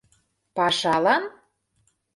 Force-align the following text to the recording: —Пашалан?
—Пашалан? 0.55 1.23